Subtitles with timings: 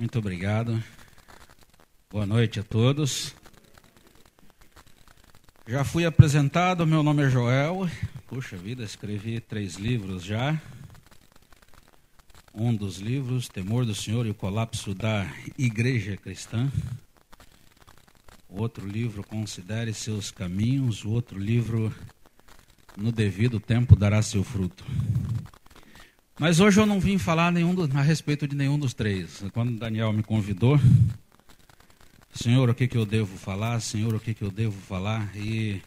[0.00, 0.82] Muito obrigado.
[2.10, 3.34] Boa noite a todos.
[5.66, 7.86] Já fui apresentado, meu nome é Joel.
[8.26, 10.58] Puxa vida, escrevi três livros já.
[12.54, 16.72] Um dos livros, Temor do Senhor e o Colapso da Igreja Cristã.
[18.48, 21.04] Outro livro, Considere Seus Caminhos.
[21.04, 21.94] Outro livro,
[22.96, 24.82] No Devido Tempo Dará Seu Fruto.
[26.40, 29.44] Mas hoje eu não vim falar do, a respeito de nenhum dos três.
[29.52, 30.80] Quando Daniel me convidou,
[32.32, 33.78] Senhor, o que, que eu devo falar?
[33.80, 35.30] Senhor, o que, que eu devo falar?
[35.36, 35.82] E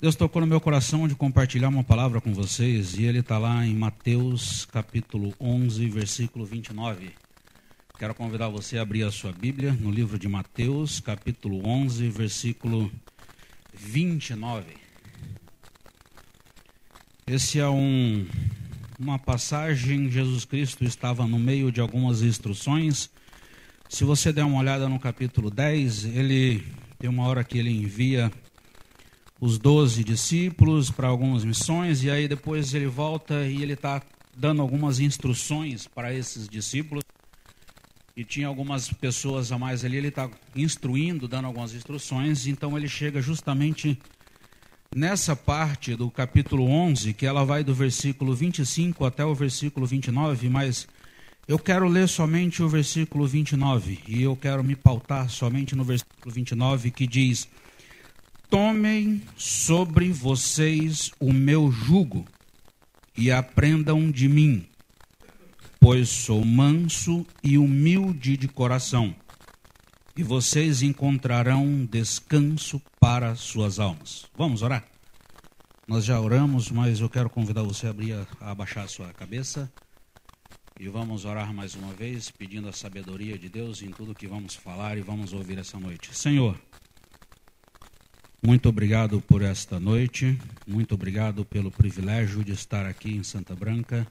[0.00, 3.64] Deus tocou no meu coração de compartilhar uma palavra com vocês, e ele está lá
[3.64, 7.12] em Mateus capítulo 11, versículo 29.
[7.96, 12.90] Quero convidar você a abrir a sua Bíblia no livro de Mateus, capítulo 11, versículo
[13.72, 14.64] 29.
[17.24, 18.26] Esse é um
[18.98, 23.10] uma passagem, Jesus Cristo estava no meio de algumas instruções.
[23.88, 26.64] Se você der uma olhada no capítulo 10, ele
[26.98, 28.30] tem uma hora que ele envia
[29.40, 34.00] os doze discípulos para algumas missões, e aí depois ele volta e ele está
[34.36, 37.04] dando algumas instruções para esses discípulos.
[38.16, 42.86] E tinha algumas pessoas a mais ali, ele está instruindo, dando algumas instruções, então ele
[42.86, 43.98] chega justamente
[44.94, 50.48] nessa parte do capítulo 11, que ela vai do versículo 25 até o versículo 29,
[50.48, 50.86] mas
[51.48, 56.32] eu quero ler somente o versículo 29 e eu quero me pautar somente no versículo
[56.32, 57.48] 29 que diz:
[58.48, 62.24] Tomem sobre vocês o meu jugo
[63.18, 64.64] e aprendam de mim,
[65.80, 69.12] pois sou manso e humilde de coração,
[70.16, 74.26] e vocês encontrarão descanso para suas almas.
[74.36, 74.84] Vamos orar?
[75.86, 79.70] Nós já oramos, mas eu quero convidar você a abrir, a abaixar a sua cabeça.
[80.78, 84.54] E vamos orar mais uma vez, pedindo a sabedoria de Deus em tudo que vamos
[84.54, 86.16] falar e vamos ouvir essa noite.
[86.16, 86.58] Senhor,
[88.44, 94.06] muito obrigado por esta noite, muito obrigado pelo privilégio de estar aqui em Santa Branca,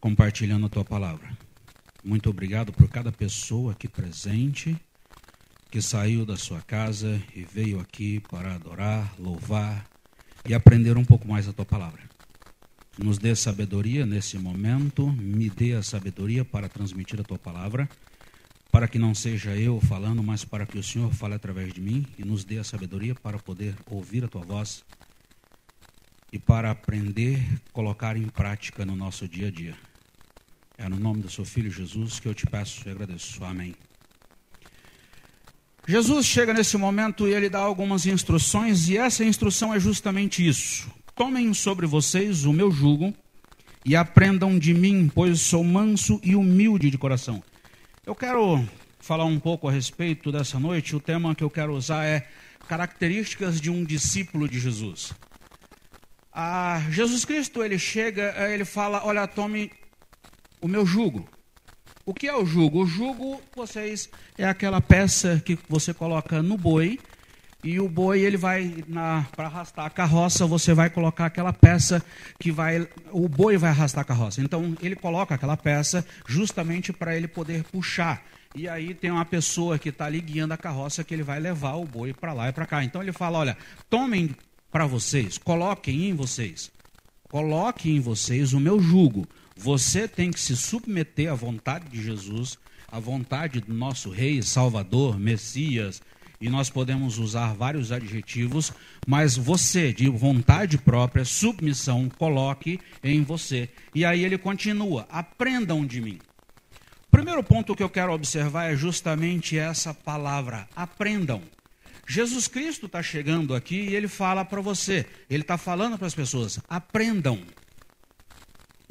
[0.00, 1.43] compartilhando a tua palavra.
[2.04, 4.76] Muito obrigado por cada pessoa aqui presente
[5.70, 9.88] que saiu da sua casa e veio aqui para adorar, louvar
[10.46, 12.02] e aprender um pouco mais a tua palavra.
[12.98, 17.88] Nos dê sabedoria nesse momento, me dê a sabedoria para transmitir a tua palavra,
[18.70, 22.06] para que não seja eu falando, mas para que o Senhor fale através de mim
[22.18, 24.84] e nos dê a sabedoria para poder ouvir a tua voz
[26.30, 27.42] e para aprender,
[27.72, 29.93] colocar em prática no nosso dia a dia.
[30.76, 33.44] É no nome do seu filho Jesus que eu te peço e agradeço.
[33.44, 33.74] Amém.
[35.86, 40.90] Jesus chega nesse momento e ele dá algumas instruções, e essa instrução é justamente isso:
[41.14, 43.14] Tomem sobre vocês o meu jugo
[43.84, 47.42] e aprendam de mim, pois sou manso e humilde de coração.
[48.04, 48.66] Eu quero
[48.98, 50.96] falar um pouco a respeito dessa noite.
[50.96, 52.26] O tema que eu quero usar é
[52.66, 55.12] características de um discípulo de Jesus.
[56.32, 59.70] Ah, Jesus Cristo ele chega, ele fala: Olha, tome
[60.60, 61.28] o meu jugo.
[62.06, 62.82] O que é o jugo?
[62.82, 66.98] O jugo, vocês, é aquela peça que você coloca no boi
[67.64, 68.84] e o boi ele vai
[69.34, 72.04] para arrastar a carroça, você vai colocar aquela peça
[72.38, 74.42] que vai o boi vai arrastar a carroça.
[74.42, 78.22] Então ele coloca aquela peça justamente para ele poder puxar.
[78.54, 81.74] E aí tem uma pessoa que está ali guiando a carroça que ele vai levar
[81.76, 82.84] o boi para lá e para cá.
[82.84, 83.56] Então ele fala, olha,
[83.88, 84.36] tomem
[84.70, 86.70] para vocês, coloquem em vocês,
[87.30, 89.26] coloquem em vocês o meu jugo.
[89.56, 92.58] Você tem que se submeter à vontade de Jesus,
[92.90, 96.02] à vontade do nosso Rei, Salvador, Messias,
[96.40, 98.72] e nós podemos usar vários adjetivos,
[99.06, 103.68] mas você, de vontade própria, submissão, coloque em você.
[103.94, 106.18] E aí ele continua: aprendam de mim.
[107.06, 111.40] O primeiro ponto que eu quero observar é justamente essa palavra: aprendam.
[112.06, 116.14] Jesus Cristo está chegando aqui e ele fala para você, ele está falando para as
[116.14, 117.40] pessoas: aprendam.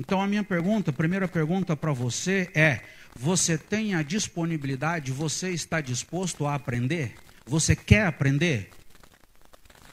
[0.06, 2.82] Então a minha pergunta, a primeira pergunta para você é:
[3.18, 7.16] você tem a disponibilidade, você está disposto a aprender?
[7.46, 8.70] Você quer aprender?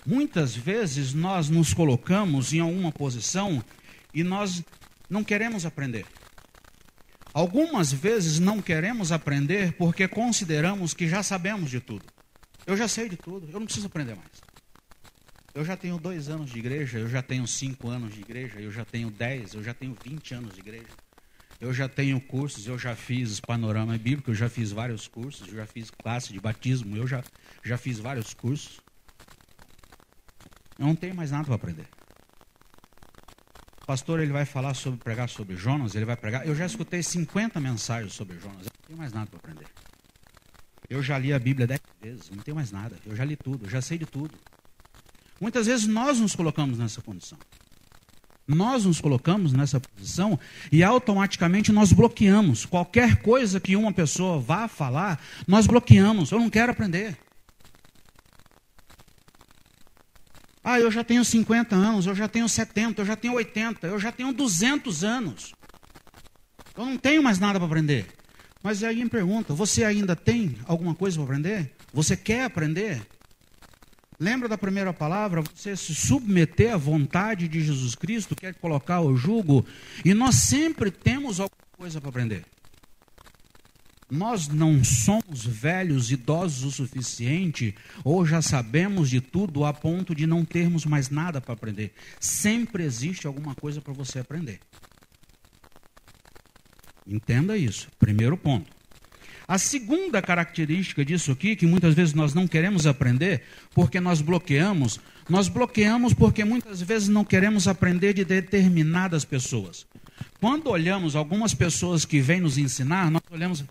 [0.05, 3.63] Muitas vezes nós nos colocamos em alguma posição
[4.13, 4.65] e nós
[5.09, 6.05] não queremos aprender.
[7.33, 12.05] Algumas vezes não queremos aprender porque consideramos que já sabemos de tudo.
[12.67, 14.50] Eu já sei de tudo, eu não preciso aprender mais.
[15.53, 18.71] Eu já tenho dois anos de igreja, eu já tenho cinco anos de igreja, eu
[18.71, 20.89] já tenho dez, eu já tenho vinte anos de igreja.
[21.61, 25.55] Eu já tenho cursos, eu já fiz panorama bíblico, eu já fiz vários cursos, eu
[25.55, 27.23] já fiz classe de batismo, eu já,
[27.63, 28.81] já fiz vários cursos.
[30.79, 31.87] Eu não tenho mais nada para aprender.
[33.87, 36.47] pastor ele vai falar sobre pregar sobre Jonas, ele vai pregar.
[36.47, 39.67] Eu já escutei 50 mensagens sobre Jonas, eu não tenho mais nada para aprender.
[40.89, 42.97] Eu já li a Bíblia dez vezes, não tenho mais nada.
[43.05, 44.39] Eu já li tudo, eu já sei de tudo.
[45.41, 47.39] Muitas vezes nós nos colocamos nessa condição.
[48.47, 50.39] Nós nos colocamos nessa posição
[50.71, 52.67] e automaticamente nós bloqueamos.
[52.67, 56.31] Qualquer coisa que uma pessoa vá falar, nós bloqueamos.
[56.31, 57.17] Eu não quero aprender.
[60.63, 63.99] Ah, eu já tenho 50 anos, eu já tenho 70, eu já tenho 80, eu
[63.99, 65.55] já tenho 200 anos.
[66.77, 68.07] Eu não tenho mais nada para aprender.
[68.63, 71.73] Mas aí me pergunta: você ainda tem alguma coisa para aprender?
[71.93, 73.01] Você quer aprender?
[74.21, 75.41] Lembra da primeira palavra?
[75.41, 79.65] Você se submeter à vontade de Jesus Cristo, quer colocar o jugo,
[80.05, 82.45] e nós sempre temos alguma coisa para aprender.
[84.11, 87.75] Nós não somos velhos, idosos o suficiente,
[88.05, 91.95] ou já sabemos de tudo a ponto de não termos mais nada para aprender.
[92.19, 94.61] Sempre existe alguma coisa para você aprender.
[97.07, 97.89] Entenda isso.
[97.99, 98.80] Primeiro ponto.
[99.51, 103.43] A segunda característica disso aqui, que muitas vezes nós não queremos aprender,
[103.75, 109.85] porque nós bloqueamos, nós bloqueamos porque muitas vezes não queremos aprender de determinadas pessoas.
[110.41, 113.65] Quando olhamos algumas pessoas que vêm nos ensinar, nós olhamos,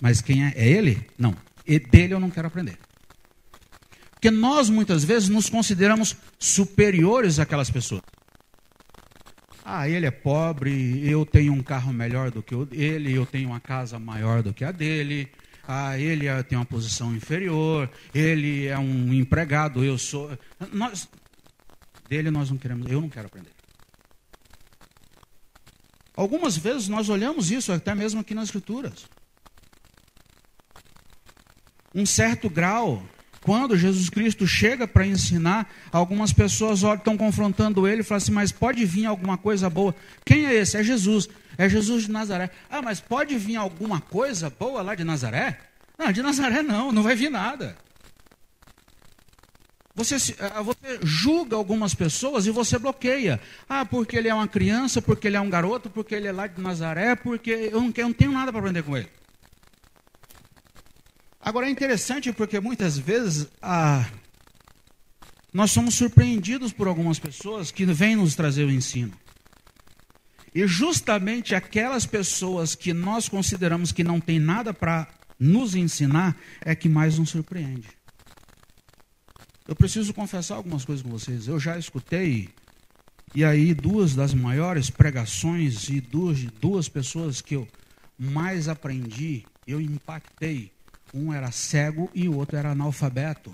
[0.00, 0.52] mas quem é?
[0.54, 1.04] É ele?
[1.18, 1.34] Não.
[1.66, 2.78] E dele eu não quero aprender.
[4.12, 8.02] Porque nós muitas vezes nos consideramos superiores àquelas pessoas.
[9.68, 13.48] Ah, ele é pobre, eu tenho um carro melhor do que o ele, eu tenho
[13.48, 15.28] uma casa maior do que a dele.
[15.66, 20.30] Ah, ele é, tem uma posição inferior, ele é um empregado, eu sou.
[20.72, 21.08] Nós,
[22.08, 23.50] dele nós não queremos, eu não quero aprender.
[26.14, 29.08] Algumas vezes nós olhamos isso até mesmo aqui nas escrituras.
[31.92, 33.02] Um certo grau
[33.46, 38.50] quando Jesus Cristo chega para ensinar, algumas pessoas estão confrontando ele e falam assim: Mas
[38.50, 39.94] pode vir alguma coisa boa?
[40.24, 40.76] Quem é esse?
[40.76, 41.28] É Jesus.
[41.56, 42.50] É Jesus de Nazaré.
[42.68, 45.60] Ah, mas pode vir alguma coisa boa lá de Nazaré?
[45.96, 47.76] Não, de Nazaré não, não vai vir nada.
[49.94, 53.40] Você, ah, você julga algumas pessoas e você bloqueia.
[53.68, 56.48] Ah, porque ele é uma criança, porque ele é um garoto, porque ele é lá
[56.48, 59.08] de Nazaré, porque eu não, eu não tenho nada para aprender com ele.
[61.46, 63.46] Agora é interessante porque muitas vezes
[65.52, 69.12] nós somos surpreendidos por algumas pessoas que vêm nos trazer o ensino.
[70.52, 75.06] E justamente aquelas pessoas que nós consideramos que não tem nada para
[75.38, 77.90] nos ensinar é que mais nos surpreende.
[79.68, 81.46] Eu preciso confessar algumas coisas com vocês.
[81.46, 82.48] Eu já escutei,
[83.32, 87.68] e aí duas das maiores pregações e duas, duas pessoas que eu
[88.18, 90.74] mais aprendi, eu impactei
[91.16, 93.52] um era cego e o outro era analfabeto.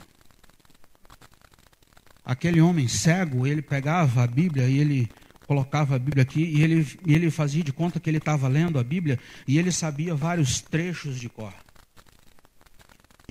[2.24, 5.10] Aquele homem cego, ele pegava a Bíblia e ele
[5.46, 8.84] colocava a Bíblia aqui e ele, ele fazia de conta que ele estava lendo a
[8.84, 11.52] Bíblia e ele sabia vários trechos de cor.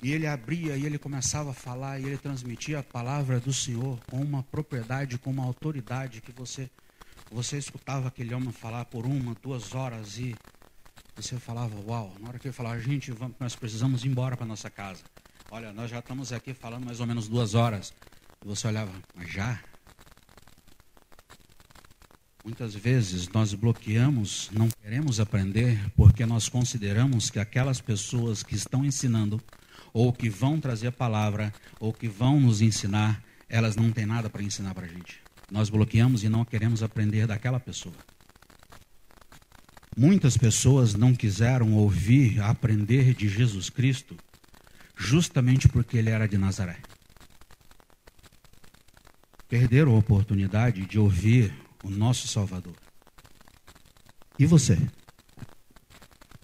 [0.02, 3.98] E ele abria e ele começava a falar e ele transmitia a palavra do Senhor
[4.10, 6.68] com uma propriedade, com uma autoridade que você
[7.30, 10.36] você escutava aquele homem falar por uma, duas horas e
[11.14, 14.46] você falava, uau, na hora que ele falava, gente, vamos, nós precisamos ir embora para
[14.46, 15.02] nossa casa.
[15.50, 17.92] Olha, nós já estamos aqui falando mais ou menos duas horas.
[18.42, 19.60] E você olhava, mas já?
[22.44, 28.84] Muitas vezes nós bloqueamos, não queremos aprender, porque nós consideramos que aquelas pessoas que estão
[28.84, 29.40] ensinando,
[29.92, 34.28] ou que vão trazer a palavra, ou que vão nos ensinar, elas não têm nada
[34.28, 35.20] para ensinar para a gente.
[35.50, 37.94] Nós bloqueamos e não queremos aprender daquela pessoa.
[39.96, 44.16] Muitas pessoas não quiseram ouvir, aprender de Jesus Cristo,
[44.96, 46.78] justamente porque ele era de Nazaré.
[49.48, 51.52] Perderam a oportunidade de ouvir
[51.84, 52.74] o nosso Salvador.
[54.38, 54.78] E você?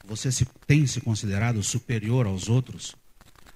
[0.05, 2.95] Você se, tem se considerado superior aos outros?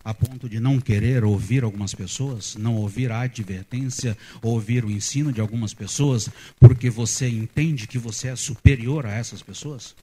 [0.05, 5.33] A ponto de não querer ouvir algumas pessoas, não ouvir a advertência, ouvir o ensino
[5.33, 6.29] de algumas pessoas,
[6.59, 9.95] porque você entende que você é superior a essas pessoas?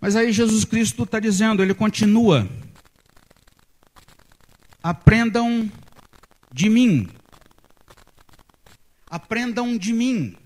[0.00, 2.48] Mas aí Jesus Cristo está dizendo, ele continua:
[4.82, 5.70] aprendam
[6.52, 7.08] de mim,
[9.10, 10.36] aprendam de mim.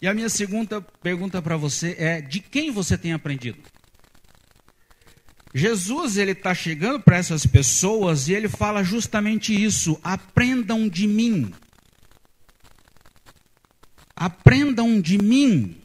[0.00, 3.58] E a minha segunda pergunta para você é: de quem você tem aprendido?
[5.54, 11.54] Jesus ele está chegando para essas pessoas e ele fala justamente isso: aprendam de mim.
[14.16, 15.80] Aprendam de mim.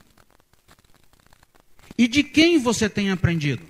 [1.98, 3.64] E de quem você tem aprendido?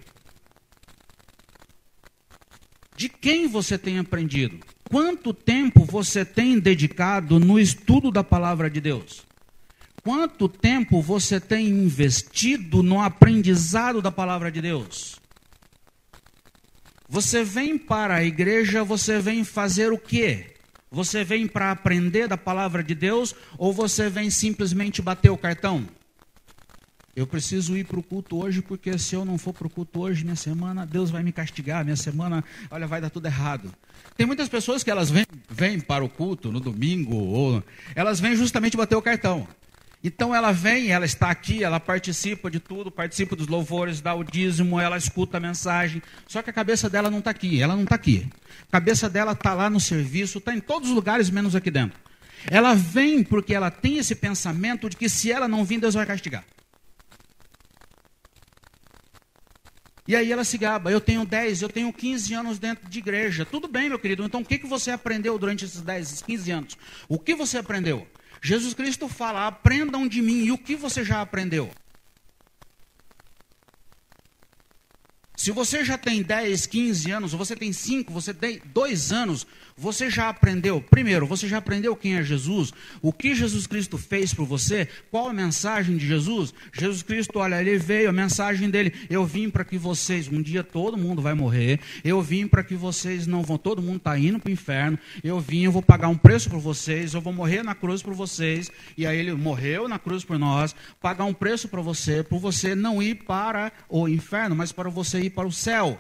[2.95, 4.59] De quem você tem aprendido?
[4.89, 9.28] Quanto tempo você tem dedicado no estudo da palavra de Deus?
[10.09, 15.19] Quanto tempo você tem investido no aprendizado da palavra de Deus?
[17.07, 20.55] Você vem para a igreja, você vem fazer o quê?
[20.89, 25.87] Você vem para aprender da palavra de Deus ou você vem simplesmente bater o cartão?
[27.15, 29.99] Eu preciso ir para o culto hoje, porque se eu não for para o culto
[29.99, 33.71] hoje, minha semana, Deus vai me castigar, minha semana, olha, vai dar tudo errado.
[34.17, 37.63] Tem muitas pessoas que elas vêm, vêm para o culto no domingo, ou
[37.93, 39.47] elas vêm justamente bater o cartão.
[40.01, 44.23] Então ela vem, ela está aqui, ela participa de tudo, participa dos louvores, dá o
[44.23, 46.01] dízimo, ela escuta a mensagem.
[46.25, 48.25] Só que a cabeça dela não está aqui, ela não está aqui.
[48.69, 51.99] A cabeça dela está lá no serviço, está em todos os lugares, menos aqui dentro.
[52.49, 56.05] Ela vem porque ela tem esse pensamento de que se ela não vir, Deus vai
[56.05, 56.45] castigar.
[60.07, 63.45] E aí ela se gaba, eu tenho 10, eu tenho 15 anos dentro de igreja.
[63.45, 66.51] Tudo bem, meu querido, então o que, que você aprendeu durante esses 10, esses 15
[66.51, 66.77] anos?
[67.07, 68.07] O que você aprendeu?
[68.41, 70.43] Jesus Cristo fala: aprendam de mim.
[70.45, 71.69] E o que você já aprendeu?
[75.39, 80.09] Se você já tem 10, 15 anos, você tem 5, você tem 2 anos, você
[80.09, 84.45] já aprendeu, primeiro, você já aprendeu quem é Jesus, o que Jesus Cristo fez por
[84.45, 86.53] você, qual a mensagem de Jesus?
[86.73, 90.61] Jesus Cristo, olha, ele veio, a mensagem dele, eu vim para que vocês, um dia
[90.61, 94.39] todo mundo vai morrer, eu vim para que vocês não vão, todo mundo está indo
[94.39, 97.63] para o inferno, eu vim, eu vou pagar um preço por vocês, eu vou morrer
[97.63, 101.69] na cruz por vocês, e aí ele morreu na cruz por nós, pagar um preço
[101.69, 105.51] para você, por você não ir para o inferno, mas para você ir para o
[105.51, 105.99] céu.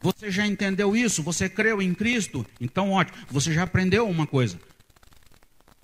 [0.00, 1.22] Você já entendeu isso?
[1.22, 2.44] Você creu em Cristo?
[2.60, 4.58] Então, ótimo, você já aprendeu uma coisa.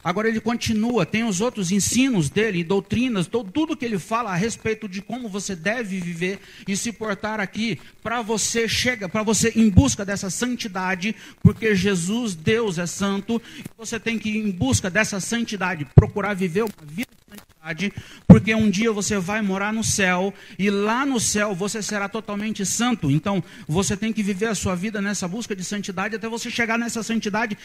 [0.03, 4.89] Agora ele continua, tem os outros ensinos dele, doutrinas, tudo que ele fala a respeito
[4.89, 6.39] de como você deve viver
[6.69, 12.37] e se portar aqui, para você chega, para você em busca dessa santidade, porque Jesus,
[12.37, 13.43] Deus é santo,
[13.77, 17.93] você tem que ir em busca dessa santidade, procurar viver uma vida de santidade,
[18.25, 22.65] porque um dia você vai morar no céu e lá no céu você será totalmente
[22.65, 23.11] santo.
[23.11, 26.79] Então, você tem que viver a sua vida nessa busca de santidade até você chegar
[26.79, 27.59] nessa santidade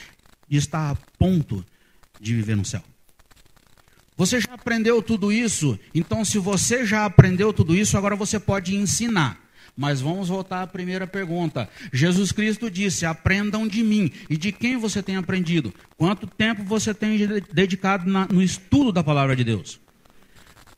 [0.50, 1.64] e estar a ponto
[2.24, 2.82] de viver no céu.
[4.16, 5.78] Você já aprendeu tudo isso?
[5.94, 9.42] Então, se você já aprendeu tudo isso, agora você pode ensinar.
[9.76, 11.68] Mas vamos voltar à primeira pergunta.
[11.92, 14.12] Jesus Cristo disse: Aprendam de mim.
[14.30, 15.74] E de quem você tem aprendido?
[15.98, 17.18] Quanto tempo você tem
[17.52, 19.80] dedicado na, no estudo da palavra de Deus?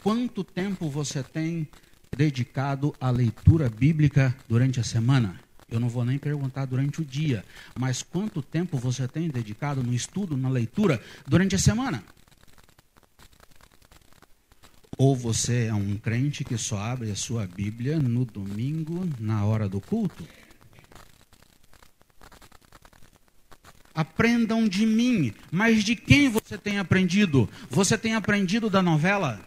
[0.01, 1.67] Quanto tempo você tem
[2.15, 5.44] dedicado à leitura bíblica durante a semana?
[5.69, 7.43] Eu não vou nem perguntar durante o dia,
[7.77, 12.03] mas quanto tempo você tem dedicado no estudo, na leitura, durante a semana?
[14.97, 19.67] Ou você é um crente que só abre a sua Bíblia no domingo, na hora
[19.67, 20.25] do culto?
[23.93, 27.49] Aprendam de mim, mas de quem você tem aprendido?
[27.69, 29.41] Você tem aprendido da novela?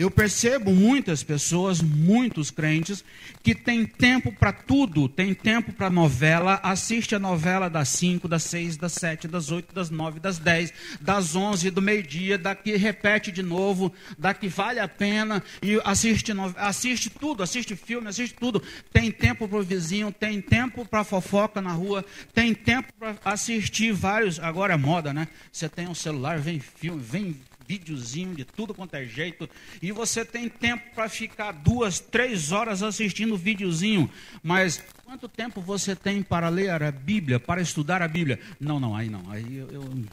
[0.00, 3.04] Eu percebo muitas pessoas, muitos crentes,
[3.42, 8.44] que têm tempo para tudo, tem tempo para novela, assiste a novela das 5, das
[8.44, 13.30] 6, das 7, das 8, das 9, das 10, das 11, do meio-dia, daqui repete
[13.30, 18.62] de novo, daqui vale a pena, e assiste, assiste tudo, assiste filme, assiste tudo.
[18.90, 22.02] Tem tempo para o vizinho, tem tempo para fofoca na rua,
[22.32, 24.40] tem tempo para assistir vários.
[24.40, 25.28] Agora é moda, né?
[25.52, 27.36] Você tem um celular, vem filme, vem
[27.70, 29.48] videozinho de tudo quanto é jeito,
[29.80, 34.10] e você tem tempo para ficar duas, três horas assistindo videozinho,
[34.42, 38.40] mas quanto tempo você tem para ler a Bíblia, para estudar a Bíblia?
[38.58, 40.04] Não, não, aí não, aí eu, eu,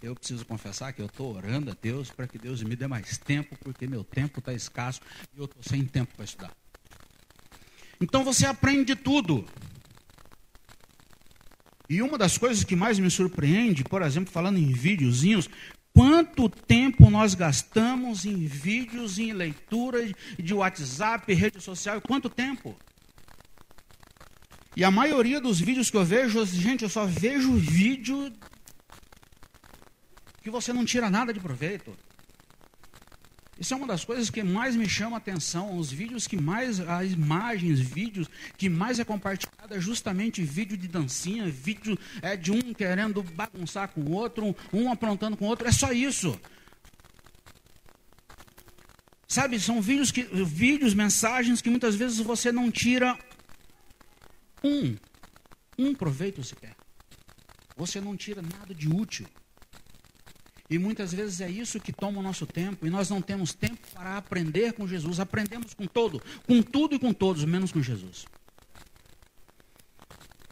[0.00, 3.18] eu preciso confessar que eu estou orando a Deus para que Deus me dê mais
[3.18, 5.00] tempo, porque meu tempo está escasso
[5.34, 6.52] e eu estou sem tempo para estudar.
[8.00, 9.44] Então você aprende tudo.
[11.88, 15.48] E uma das coisas que mais me surpreende, por exemplo, falando em videozinhos,
[15.94, 19.98] Quanto tempo nós gastamos em vídeos, em leitura
[20.38, 22.00] de WhatsApp, rede social?
[22.00, 22.74] Quanto tempo?
[24.74, 28.32] E a maioria dos vídeos que eu vejo, gente, eu só vejo vídeo
[30.42, 31.94] que você não tira nada de proveito.
[33.60, 35.78] Isso é uma das coisas que mais me chama a atenção.
[35.78, 40.88] Os vídeos que mais, as imagens, vídeos que mais é compartilhado é justamente vídeo de
[40.88, 45.66] dancinha, vídeo é, de um querendo bagunçar com o outro, um aprontando com o outro.
[45.66, 46.38] É só isso.
[49.26, 53.18] Sabe, são vídeos, que, vídeos, mensagens que muitas vezes você não tira
[54.62, 54.94] um,
[55.78, 56.76] um proveito sequer.
[57.76, 59.26] Você não tira nada de útil.
[60.68, 63.80] E muitas vezes é isso que toma o nosso tempo, e nós não temos tempo
[63.92, 65.20] para aprender com Jesus.
[65.20, 68.24] Aprendemos com todo, com tudo e com todos, menos com Jesus.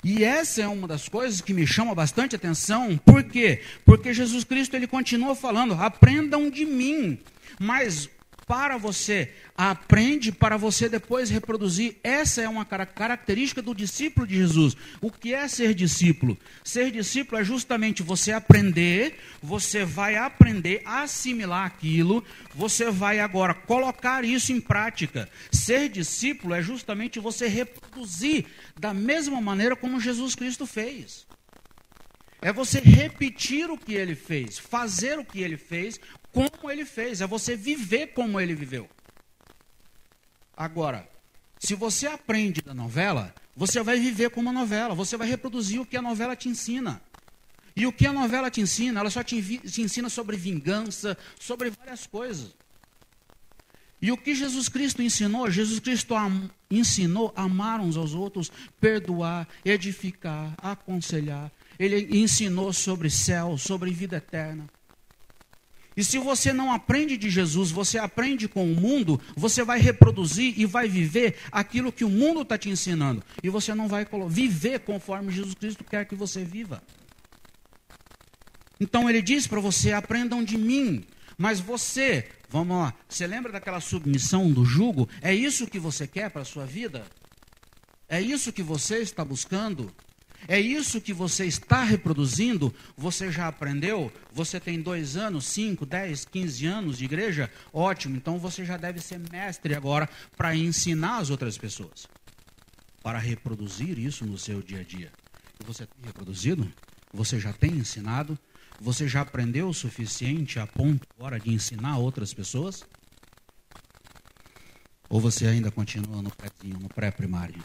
[0.02, 2.96] E essa é uma das coisas que me chama bastante atenção.
[2.98, 3.60] Por quê?
[3.84, 7.18] Porque Jesus Cristo ele continua falando: aprendam de mim.
[7.58, 8.08] Mas
[8.50, 11.98] para você, aprende para você depois reproduzir.
[12.02, 14.76] Essa é uma característica do discípulo de Jesus.
[15.00, 16.36] O que é ser discípulo?
[16.64, 23.54] Ser discípulo é justamente você aprender, você vai aprender a assimilar aquilo, você vai agora
[23.54, 25.28] colocar isso em prática.
[25.52, 31.24] Ser discípulo é justamente você reproduzir da mesma maneira como Jesus Cristo fez.
[32.42, 36.00] É você repetir o que ele fez, fazer o que ele fez,
[36.32, 38.88] como ele fez, é você viver como ele viveu.
[40.56, 41.08] Agora,
[41.58, 45.86] se você aprende da novela, você vai viver como a novela, você vai reproduzir o
[45.86, 47.00] que a novela te ensina.
[47.76, 49.00] E o que a novela te ensina?
[49.00, 52.54] Ela só te, te ensina sobre vingança, sobre várias coisas.
[54.02, 55.50] E o que Jesus Cristo ensinou?
[55.50, 61.52] Jesus Cristo am, ensinou amar uns aos outros, perdoar, edificar, aconselhar.
[61.78, 64.66] Ele ensinou sobre céu, sobre vida eterna.
[66.00, 70.58] E se você não aprende de Jesus, você aprende com o mundo, você vai reproduzir
[70.58, 73.22] e vai viver aquilo que o mundo está te ensinando.
[73.42, 76.82] E você não vai viver conforme Jesus Cristo quer que você viva.
[78.80, 81.04] Então ele diz para você: aprendam de mim.
[81.36, 85.06] Mas você, vamos lá, você lembra daquela submissão do jugo?
[85.20, 87.04] É isso que você quer para a sua vida?
[88.08, 89.92] É isso que você está buscando?
[90.48, 92.74] É isso que você está reproduzindo?
[92.96, 94.12] Você já aprendeu?
[94.32, 97.50] Você tem dois anos, cinco, dez, quinze anos de igreja?
[97.72, 102.06] Ótimo, então você já deve ser mestre agora para ensinar as outras pessoas.
[103.02, 105.12] Para reproduzir isso no seu dia a dia.
[105.66, 106.70] Você tem reproduzido?
[107.12, 108.38] Você já tem ensinado?
[108.80, 112.82] Você já aprendeu o suficiente a ponto agora de ensinar outras pessoas?
[115.08, 117.62] Ou você ainda continua no pré-primário?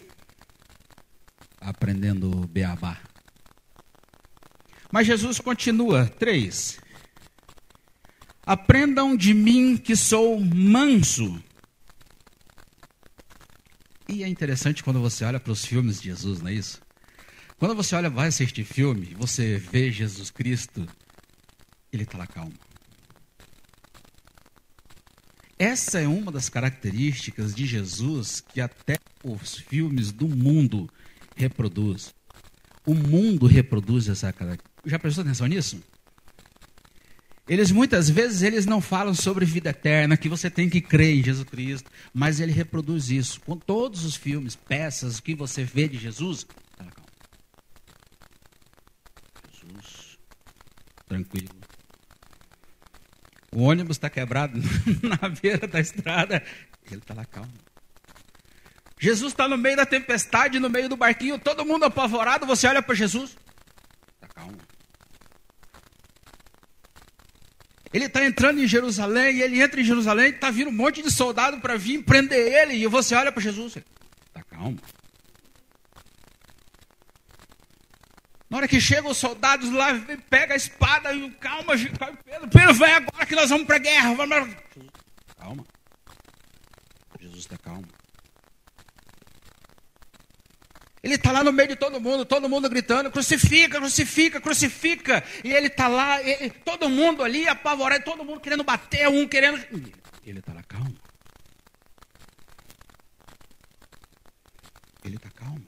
[1.65, 2.97] Aprendendo beabá.
[4.91, 6.79] Mas Jesus continua, três.
[8.45, 11.43] Aprendam de mim que sou manso.
[14.07, 16.79] E é interessante quando você olha para os filmes de Jesus, não é isso?
[17.57, 20.85] Quando você olha, vai assistir filme, você vê Jesus Cristo,
[21.91, 22.53] ele está lá calmo.
[25.57, 30.89] Essa é uma das características de Jesus que até os filmes do mundo
[31.35, 32.13] reproduz.
[32.85, 34.81] O mundo reproduz essa característica.
[34.85, 35.81] Já prestou atenção nisso?
[37.47, 41.23] Eles muitas vezes eles não falam sobre vida eterna, que você tem que crer em
[41.23, 43.39] Jesus Cristo, mas ele reproduz isso.
[43.41, 46.45] Com todos os filmes, peças que você vê de Jesus,
[49.53, 50.17] Jesus,
[51.07, 51.55] tranquilo.
[53.51, 54.59] O ônibus está quebrado
[55.03, 56.43] na beira da estrada,
[56.89, 57.53] ele está lá calmo.
[58.99, 62.81] Jesus está no meio da tempestade, no meio do barquinho, todo mundo apavorado, você olha
[62.81, 63.35] para Jesus.
[64.15, 64.57] Está calmo.
[67.91, 71.11] Ele está entrando em Jerusalém, e ele entra em Jerusalém, está vindo um monte de
[71.11, 73.75] soldado para vir prender ele, e você olha para Jesus.
[73.75, 74.79] Está calmo.
[78.49, 79.93] Na hora que chegam os soldados lá,
[80.29, 81.73] pega a espada e calma,
[82.23, 84.13] Pedro, Pedro, vem agora que nós vamos para a guerra.
[84.13, 84.55] Vamos...
[85.37, 85.65] Calma.
[87.19, 87.85] Jesus está calmo.
[91.05, 95.23] Ele está lá no meio de todo mundo, todo mundo gritando: crucifica, crucifica, crucifica.
[95.43, 99.63] E ele está lá, e, todo mundo ali apavorado, todo mundo querendo bater, um querendo.
[100.25, 100.95] Ele está lá calmo.
[105.03, 105.63] Ele está calmo.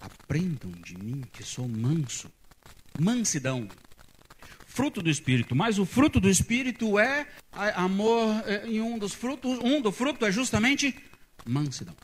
[0.00, 2.30] Aprendam de mim que sou manso.
[2.96, 3.68] Mansidão.
[4.68, 5.56] Fruto do Espírito.
[5.56, 7.26] Mas o fruto do Espírito é
[7.74, 10.94] amor, é, e um dos frutos, um do fruto é justamente
[11.44, 11.96] mansidão.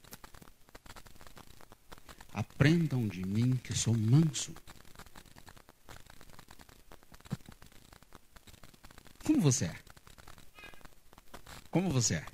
[2.59, 4.53] Aprendam de mim que sou manso.
[9.25, 9.77] Como você é?
[11.71, 12.27] Como você é?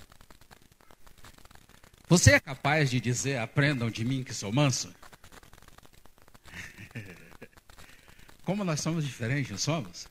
[2.09, 4.91] Você é capaz de dizer: aprendam de mim que sou manso?
[8.43, 10.07] Como nós somos diferentes, não somos?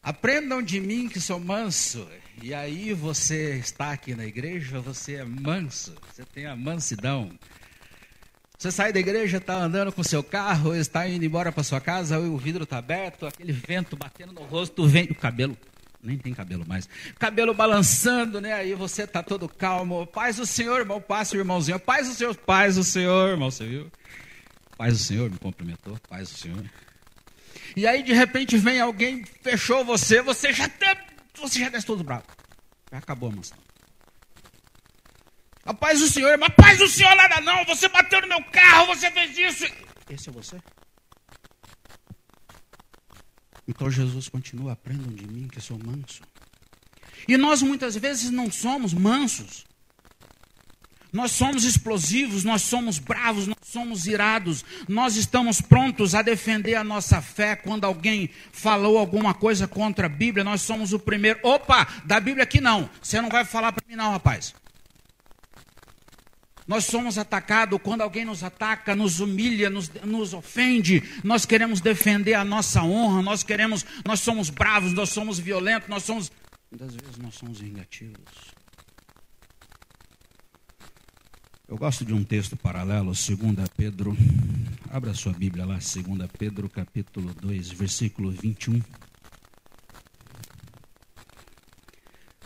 [0.00, 2.08] Aprendam de mim que sou manso.
[2.40, 7.30] E aí você está aqui na igreja, você é manso, você tem a mansidão.
[8.56, 12.18] Você sai da igreja, está andando com seu carro, está indo embora para sua casa,
[12.18, 15.56] o vidro está aberto, aquele vento batendo no rosto, vem o cabelo,
[16.02, 18.52] nem tem cabelo mais, cabelo balançando, né?
[18.52, 20.06] Aí você está todo calmo.
[20.06, 21.78] Paz do Senhor, irmão, o irmãozinho.
[21.80, 23.90] Paz do Senhor, paz do Senhor, irmão, você viu?
[24.76, 26.64] Paz do Senhor, me cumprimentou, paz do Senhor.
[27.76, 30.96] E aí de repente vem alguém, fechou você, você já tem
[31.34, 32.24] você já desce todo bravo.
[32.90, 33.58] Já acabou a mansão.
[35.64, 38.86] A paz do Senhor, mas paz do Senhor nada não, você bateu no meu carro,
[38.86, 39.64] você fez isso.
[40.08, 40.58] Esse é você?
[43.66, 46.22] Então Jesus continua, aprendam de mim que sou manso.
[47.28, 49.66] E nós muitas vezes não somos mansos.
[51.12, 56.84] Nós somos explosivos, nós somos bravos, nós somos irados, nós estamos prontos a defender a
[56.84, 61.40] nossa fé quando alguém falou alguma coisa contra a Bíblia, nós somos o primeiro.
[61.42, 64.54] Opa, da Bíblia aqui não, você não vai falar para mim não, rapaz.
[66.66, 71.02] Nós somos atacados quando alguém nos ataca, nos humilha, nos, nos ofende.
[71.24, 76.02] Nós queremos defender a nossa honra, nós queremos, nós somos bravos, nós somos violentos, nós
[76.02, 76.30] somos.
[76.70, 78.47] Muitas vezes nós somos vingativos.
[81.68, 84.16] Eu gosto de um texto paralelo, 2 Pedro,
[84.90, 88.80] abra sua Bíblia lá, 2 Pedro capítulo 2, versículo 21.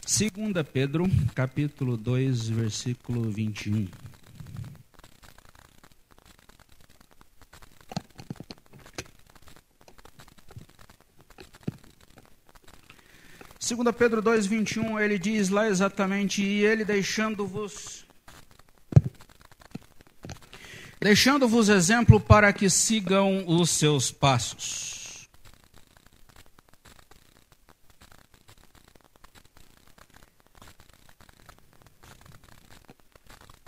[0.04, 1.04] 2 Pedro
[1.36, 3.86] capítulo 2, versículo 21.
[13.60, 18.01] Segunda Pedro 2:21, ele diz lá exatamente, e ele deixando-vos
[21.02, 25.28] deixando-vos exemplo para que sigam os seus passos.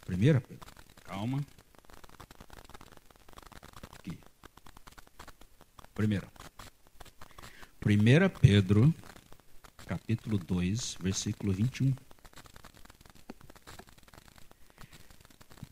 [0.07, 0.41] Primeira,
[1.03, 1.45] calma.
[3.99, 4.17] Aqui.
[5.93, 6.29] Primeira.
[7.81, 8.95] Primeira Pedro,
[9.87, 11.93] capítulo 2, versículo 21.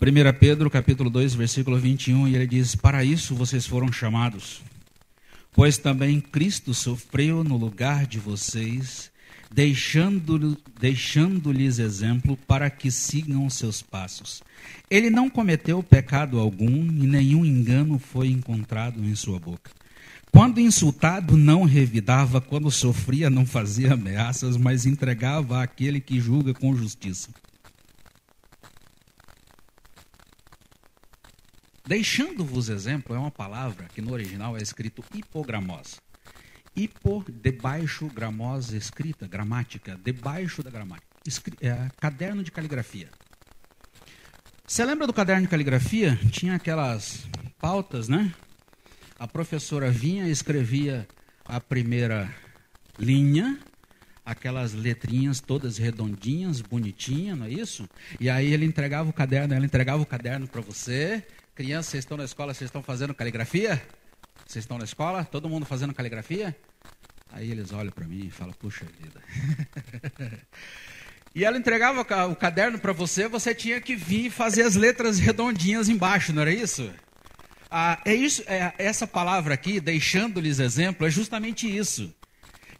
[0.02, 4.60] 1 Pedro capítulo 2, versículo 21, e ele diz: Para isso vocês foram chamados,
[5.52, 9.12] pois também Cristo sofreu no lugar de vocês,
[9.48, 14.42] deixando-lhes deixando exemplo para que sigam seus passos.
[14.90, 19.70] Ele não cometeu pecado algum e nenhum engano foi encontrado em sua boca.
[20.32, 26.74] Quando insultado, não revidava, quando sofria, não fazia ameaças, mas entregava àquele que julga com
[26.74, 27.28] justiça.
[31.84, 36.00] Deixando-vos exemplo é uma palavra que no original é escrito hipogramós.
[36.74, 41.06] Hipo, debaixo, gramosa, escrita, gramática, debaixo da gramática.
[41.26, 43.08] Escri é, caderno de caligrafia.
[44.66, 46.18] Você lembra do caderno de caligrafia?
[46.30, 47.26] Tinha aquelas
[47.60, 48.32] pautas, né?
[49.18, 51.06] A professora vinha e escrevia
[51.44, 52.32] a primeira
[52.98, 53.58] linha,
[54.24, 57.88] aquelas letrinhas todas redondinhas, bonitinhas, não é isso?
[58.18, 62.16] E aí ele entregava o caderno, ela entregava o caderno para você, Crianças, vocês estão
[62.16, 63.82] na escola, vocês estão fazendo caligrafia?
[64.46, 65.22] Vocês estão na escola?
[65.22, 66.56] Todo mundo fazendo caligrafia?
[67.30, 69.20] Aí eles olham para mim e falam, puxa vida.
[71.34, 75.90] e ela entregava o caderno para você, você tinha que vir fazer as letras redondinhas
[75.90, 76.90] embaixo, não era isso?
[77.70, 82.14] Ah, é isso, é, essa palavra aqui, deixando-lhes exemplo, é justamente isso.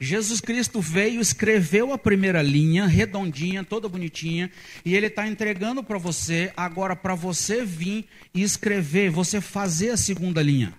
[0.02, 4.50] Jesus Cristo veio, escreveu a primeira linha, redondinha, toda bonitinha,
[4.84, 9.96] e ele está entregando para você, agora para você vir e escrever, você fazer a
[9.96, 10.74] segunda linha.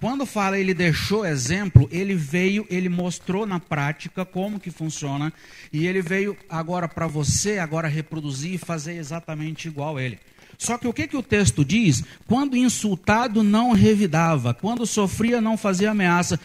[0.00, 5.30] Quando fala ele deixou exemplo, ele veio, ele mostrou na prática como que funciona,
[5.70, 10.18] e ele veio agora para você, agora reproduzir e fazer exatamente igual ele.
[10.56, 12.02] Só que o que, que o texto diz?
[12.26, 16.40] Quando insultado não revidava, quando sofria não fazia ameaça.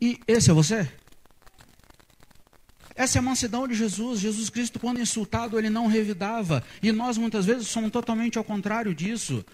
[0.00, 0.88] E esse é você?
[2.96, 4.20] Essa é a mansidão de Jesus.
[4.20, 6.64] Jesus Cristo, quando insultado, ele não revidava.
[6.82, 9.44] E nós, muitas vezes, somos totalmente ao contrário disso.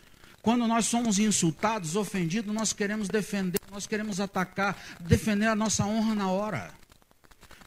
[0.41, 6.15] Quando nós somos insultados, ofendidos, nós queremos defender, nós queremos atacar, defender a nossa honra
[6.15, 6.71] na hora.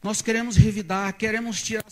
[0.02, 1.84] Nós queremos revidar, queremos tirar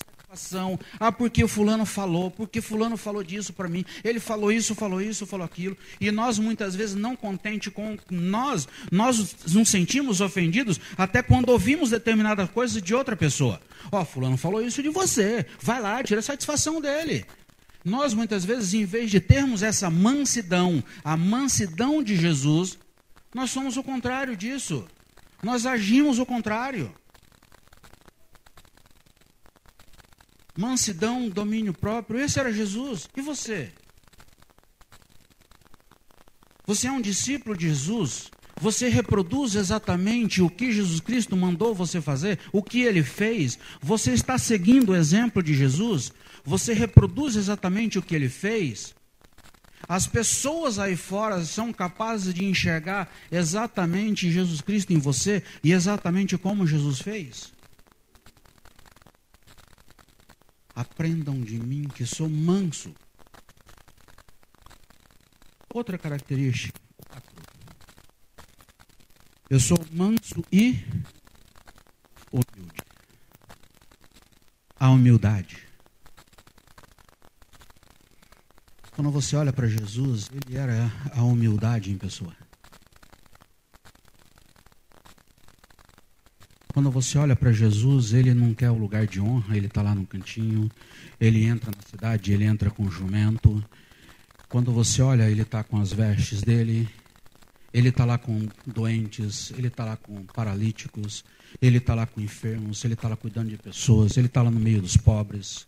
[0.98, 3.84] Ah, porque o fulano falou, porque fulano falou disso para mim.
[4.02, 5.76] Ele falou isso, falou isso, falou aquilo.
[6.00, 11.90] E nós muitas vezes não contente com nós, nós nos sentimos ofendidos até quando ouvimos
[11.90, 13.60] determinadas coisas de outra pessoa.
[13.90, 15.46] Ó, oh, fulano falou isso de você.
[15.60, 17.24] Vai lá, tira a satisfação dele.
[17.84, 22.78] Nós muitas vezes, em vez de termos essa mansidão, a mansidão de Jesus,
[23.34, 24.86] nós somos o contrário disso.
[25.42, 26.94] Nós agimos o contrário.
[30.56, 32.20] Mansidão, domínio próprio.
[32.20, 33.08] Esse era Jesus.
[33.16, 33.72] E você?
[36.66, 38.30] Você é um discípulo de Jesus?
[38.60, 42.38] Você reproduz exatamente o que Jesus Cristo mandou você fazer?
[42.52, 43.58] O que ele fez?
[43.82, 46.12] Você está seguindo o exemplo de Jesus?
[46.44, 48.94] Você reproduz exatamente o que ele fez?
[49.88, 56.38] As pessoas aí fora são capazes de enxergar exatamente Jesus Cristo em você e exatamente
[56.38, 57.53] como Jesus fez?
[60.74, 62.94] Aprendam de mim que sou manso.
[65.72, 66.80] Outra característica.
[69.48, 70.84] Eu sou manso e
[72.32, 72.82] humilde.
[74.78, 75.64] A humildade.
[78.92, 82.43] Quando você olha para Jesus, ele era a humildade em pessoa.
[86.94, 90.06] Você olha para Jesus, ele não quer o lugar de honra, ele está lá no
[90.06, 90.70] cantinho,
[91.20, 93.62] ele entra na cidade, ele entra com o jumento.
[94.48, 96.88] Quando você olha, ele está com as vestes dele,
[97.72, 101.24] ele está lá com doentes, ele está lá com paralíticos,
[101.60, 104.60] ele está lá com enfermos, ele está lá cuidando de pessoas, ele está lá no
[104.60, 105.66] meio dos pobres.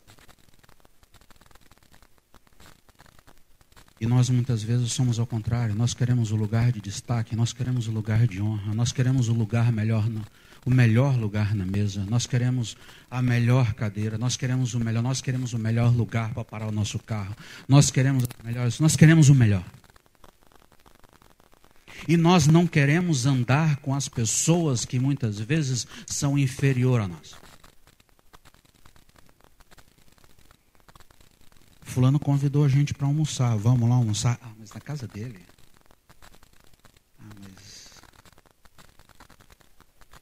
[4.01, 7.89] E nós muitas vezes somos ao contrário, nós queremos o lugar de destaque, nós queremos
[7.89, 10.23] o lugar de honra, nós queremos o lugar melhor, no,
[10.67, 12.77] o melhor lugar na mesa, nós queremos
[13.11, 16.73] a melhor cadeira, nós queremos o melhor, nós queremos o melhor lugar para parar o
[16.73, 17.35] nosso carro,
[17.67, 19.65] nós queremos melhores, nós queremos o melhor.
[22.09, 27.35] E nós não queremos andar com as pessoas que muitas vezes são inferior a nós.
[31.97, 33.57] Fulano convidou a gente para almoçar.
[33.57, 34.39] Vamos lá almoçar?
[34.43, 35.41] Ah, mas na casa dele.
[37.19, 37.91] Ah, mas.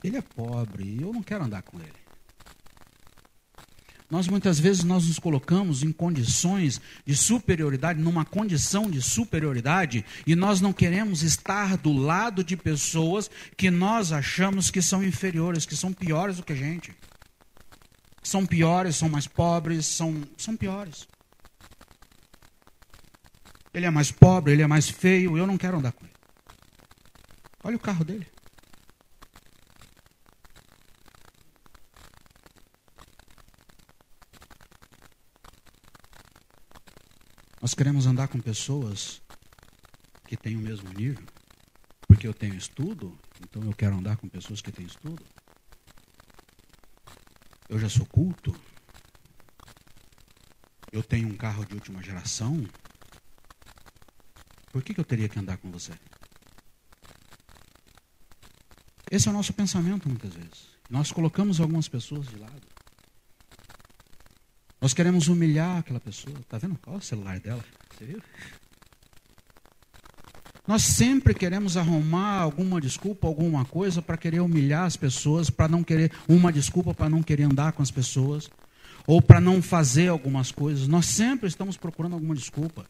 [0.05, 2.05] Ele é pobre e eu não quero andar com ele.
[4.11, 10.37] Nós muitas vezes nós nos colocamos em condições de superioridade, numa condição de superioridade, e
[10.37, 15.75] nós não queremos estar do lado de pessoas que nós achamos que são inferiores, que
[15.75, 16.95] são piores do que a gente.
[18.23, 21.09] São piores, são mais pobres, são, são piores.
[23.73, 26.14] Ele é mais pobre, ele é mais feio, eu não quero andar com ele.
[27.64, 28.34] Olha o carro dele.
[37.64, 39.22] Nós queremos andar com pessoas
[40.29, 41.24] que têm o mesmo nível,
[42.07, 45.24] porque eu tenho estudo, então eu quero andar com pessoas que têm estudo.
[47.66, 48.55] Eu já sou culto.
[50.92, 52.68] Eu tenho um carro de última geração,
[54.70, 55.94] por que, que eu teria que andar com você?
[59.11, 60.68] Esse é o nosso pensamento muitas vezes.
[60.90, 62.74] Nós colocamos algumas pessoas de lado.
[64.85, 66.38] Nós queremos humilhar aquela pessoa.
[66.38, 66.79] Está vendo?
[66.87, 67.64] Olha o celular dela.
[67.97, 68.23] Você viu?
[70.68, 75.83] Nós sempre queremos arrumar alguma desculpa, alguma coisa para querer humilhar as pessoas, para não
[75.83, 78.51] querer uma desculpa para não querer andar com as pessoas,
[79.07, 80.87] ou para não fazer algumas coisas.
[80.87, 82.85] Nós sempre estamos procurando alguma desculpa.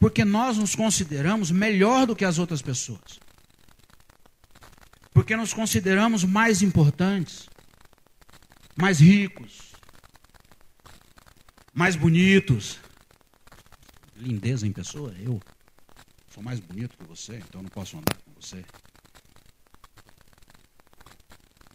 [0.00, 3.20] Porque nós nos consideramos melhor do que as outras pessoas.
[5.14, 7.48] Porque nos consideramos mais importantes,
[8.76, 9.75] mais ricos,
[11.76, 12.78] mais bonitos.
[14.16, 15.38] Lindeza em pessoa, eu
[16.32, 18.64] sou mais bonito que você, então não posso andar com você.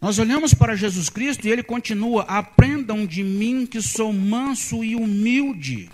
[0.00, 4.96] Nós olhamos para Jesus Cristo e ele continua: aprendam de mim que sou manso e
[4.96, 5.88] humilde.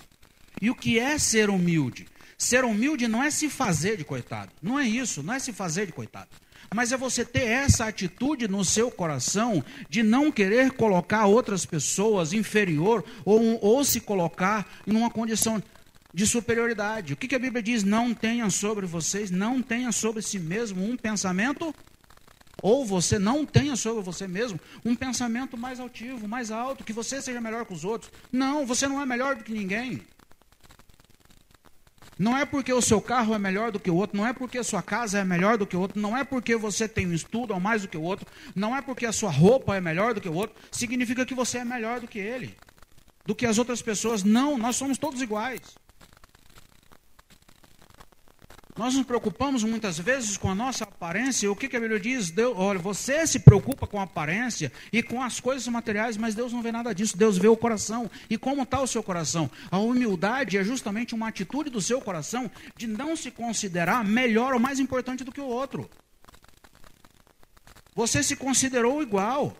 [0.62, 2.09] E o que é ser humilde?
[2.38, 4.51] Ser humilde não é se fazer de coitado.
[4.62, 6.31] Não é isso, não é se fazer de coitado.
[6.75, 12.33] Mas é você ter essa atitude no seu coração de não querer colocar outras pessoas
[12.33, 15.62] inferior ou, ou se colocar em uma condição
[16.12, 17.12] de superioridade.
[17.12, 17.85] O que, que a Bíblia diz?
[17.85, 21.75] Não tenha sobre vocês, não tenha sobre si mesmo um pensamento,
[22.62, 27.23] ou você não tenha sobre você mesmo um pensamento mais altivo, mais alto, que você
[27.23, 28.11] seja melhor que os outros.
[28.33, 30.03] Não, você não é melhor do que ninguém.
[32.19, 34.59] Não é porque o seu carro é melhor do que o outro, não é porque
[34.59, 37.15] a sua casa é melhor do que o outro, não é porque você tem um
[37.15, 38.27] estudo ou mais do que o outro,
[38.57, 41.59] não é porque a sua roupa é melhor do que o outro, significa que você
[41.59, 42.57] é melhor do que ele,
[43.25, 44.25] do que as outras pessoas.
[44.25, 45.61] Não, nós somos todos iguais.
[48.79, 51.51] Nós nos preocupamos muitas vezes com a nossa aparência.
[51.51, 52.31] O que, que a Bíblia diz?
[52.31, 56.53] Deus, olha, você se preocupa com a aparência e com as coisas materiais, mas Deus
[56.53, 57.19] não vê nada disso.
[57.19, 58.09] Deus vê o coração.
[58.31, 59.51] E como está o seu coração?
[59.69, 64.61] A humildade é justamente uma atitude do seu coração de não se considerar melhor ou
[64.61, 65.91] mais importante do que o outro.
[67.97, 69.57] Você se considerou igual.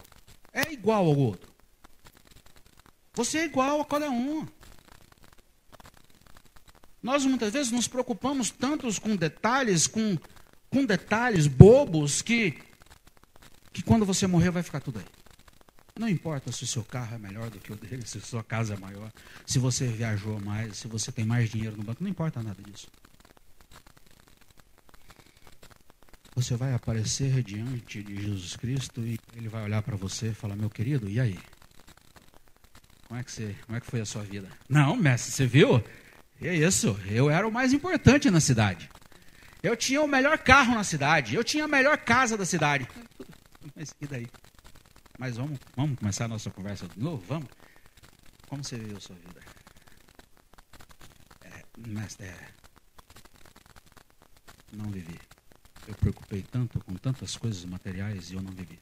[0.53, 1.51] É igual ao outro.
[3.15, 4.47] Você é igual a cada um.
[7.03, 10.19] Nós muitas vezes nos preocupamos tantos com detalhes, com,
[10.69, 12.59] com detalhes bobos, que,
[13.73, 15.05] que quando você morrer vai ficar tudo aí.
[15.99, 18.43] Não importa se o seu carro é melhor do que o dele, se a sua
[18.43, 19.11] casa é maior,
[19.47, 22.87] se você viajou mais, se você tem mais dinheiro no banco, não importa nada disso.
[26.35, 30.55] Você vai aparecer diante de Jesus Cristo e ele vai olhar para você e falar:
[30.55, 31.37] Meu querido, e aí?
[33.09, 34.49] Como é, que você, como é que foi a sua vida?
[34.69, 35.83] Não, mestre, você viu?
[36.41, 38.89] É isso, eu era o mais importante na cidade.
[39.63, 42.87] Eu tinha o melhor carro na cidade, eu tinha a melhor casa da cidade.
[43.75, 44.29] Mas e daí?
[45.19, 47.25] Mas vamos, vamos começar a nossa conversa de novo?
[47.27, 47.49] Vamos?
[48.47, 49.41] Como você viveu sua vida?
[51.43, 52.49] É, é,
[54.73, 55.19] não vivi.
[55.89, 58.79] Eu preocupei tanto com tantas coisas materiais e eu não vivi.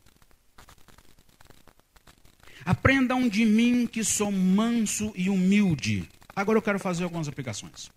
[2.67, 6.09] Aprendam de mim que sou manso e humilde.
[6.37, 7.91] Agora eu quero fazer algumas aplicações.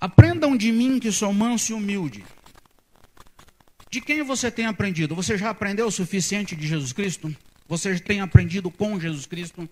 [0.00, 2.24] Aprendam de mim que sou manso e humilde.
[3.90, 5.12] De quem você tem aprendido?
[5.16, 7.34] Você já aprendeu o suficiente de Jesus Cristo?
[7.66, 9.68] Você tem aprendido com Jesus Cristo?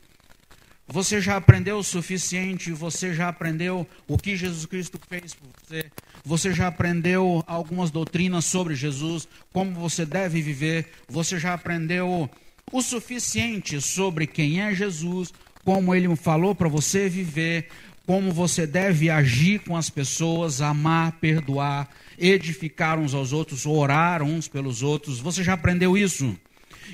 [0.88, 2.72] Você já aprendeu o suficiente?
[2.72, 5.90] Você já aprendeu o que Jesus Cristo fez por você?
[6.24, 9.29] Você já aprendeu algumas doutrinas sobre Jesus?
[9.53, 10.90] Como você deve viver?
[11.09, 12.29] Você já aprendeu
[12.72, 15.33] o suficiente sobre quem é Jesus?
[15.64, 17.68] Como ele falou para você viver?
[18.07, 24.46] Como você deve agir com as pessoas, amar, perdoar, edificar uns aos outros, orar uns
[24.46, 25.20] pelos outros.
[25.20, 26.37] Você já aprendeu isso?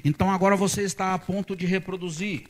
[0.04, 2.44] Então agora você está a ponto de reproduzir.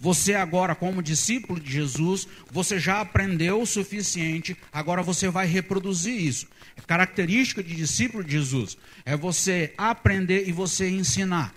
[0.00, 6.20] Você agora, como discípulo de Jesus, você já aprendeu o suficiente, agora você vai reproduzir
[6.20, 6.46] isso.
[6.76, 11.54] É característica de discípulo de Jesus é você aprender e você ensinar.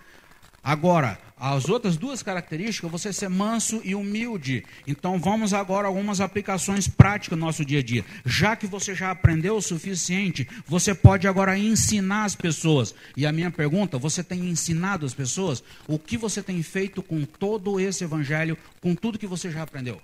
[0.64, 4.66] Agora, as outras duas características, você ser manso e humilde.
[4.86, 8.04] Então vamos agora a algumas aplicações práticas no nosso dia a dia.
[8.26, 12.94] Já que você já aprendeu o suficiente, você pode agora ensinar as pessoas.
[13.16, 15.64] E a minha pergunta, você tem ensinado as pessoas?
[15.88, 20.02] O que você tem feito com todo esse evangelho, com tudo que você já aprendeu?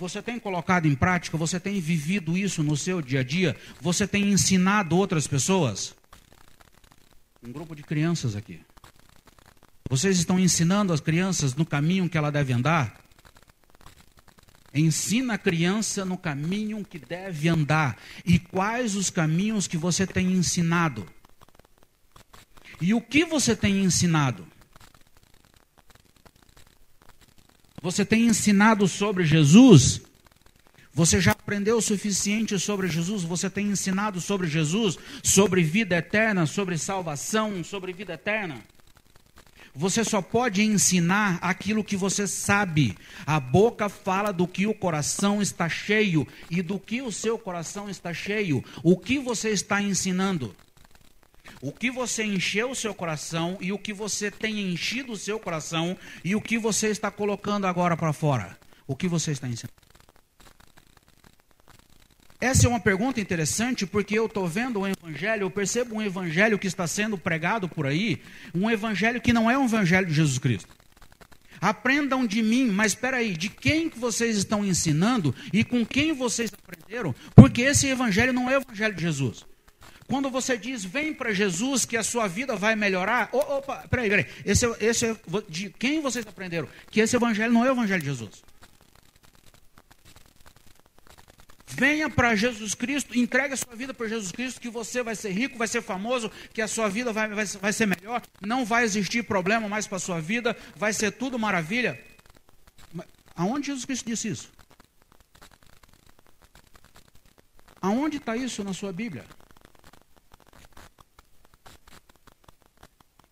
[0.00, 1.36] Você tem colocado em prática?
[1.36, 3.54] Você tem vivido isso no seu dia a dia?
[3.80, 5.94] Você tem ensinado outras pessoas?
[7.40, 8.60] Um grupo de crianças aqui.
[9.92, 12.98] Vocês estão ensinando as crianças no caminho que ela deve andar?
[14.72, 17.98] Ensina a criança no caminho que deve andar.
[18.24, 21.06] E quais os caminhos que você tem ensinado?
[22.80, 24.46] E o que você tem ensinado?
[27.82, 30.00] Você tem ensinado sobre Jesus?
[30.94, 33.24] Você já aprendeu o suficiente sobre Jesus?
[33.24, 34.96] Você tem ensinado sobre Jesus?
[35.22, 38.58] Sobre vida eterna, sobre salvação, sobre vida eterna?
[39.74, 42.96] Você só pode ensinar aquilo que você sabe.
[43.24, 47.88] A boca fala do que o coração está cheio e do que o seu coração
[47.88, 48.62] está cheio.
[48.82, 50.54] O que você está ensinando?
[51.62, 55.40] O que você encheu o seu coração e o que você tem enchido o seu
[55.40, 58.58] coração e o que você está colocando agora para fora?
[58.86, 59.72] O que você está ensinando?
[62.42, 66.58] Essa é uma pergunta interessante porque eu estou vendo um evangelho, eu percebo um evangelho
[66.58, 68.20] que está sendo pregado por aí,
[68.52, 70.68] um evangelho que não é um evangelho de Jesus Cristo.
[71.60, 76.12] Aprendam de mim, mas espera aí, de quem que vocês estão ensinando e com quem
[76.12, 77.14] vocês aprenderam?
[77.36, 79.46] Porque esse evangelho não é o evangelho de Jesus.
[80.08, 84.26] Quando você diz, vem para Jesus que a sua vida vai melhorar, opa, peraí, peraí,
[84.44, 85.16] esse, esse é
[85.48, 86.66] de quem vocês aprenderam?
[86.90, 88.42] Que esse evangelho não é o evangelho de Jesus.
[91.74, 95.30] Venha para Jesus Cristo, entregue a sua vida para Jesus Cristo, que você vai ser
[95.30, 98.84] rico, vai ser famoso, que a sua vida vai, vai, vai ser melhor, não vai
[98.84, 101.98] existir problema mais para a sua vida, vai ser tudo maravilha.
[103.34, 104.52] Aonde Jesus Cristo disse isso?
[107.80, 109.24] Aonde está isso na sua Bíblia?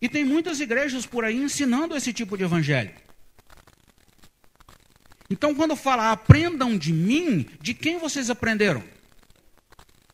[0.01, 2.91] E tem muitas igrejas por aí ensinando esse tipo de evangelho.
[5.31, 8.83] Então, quando fala aprendam de mim, de quem vocês aprenderam?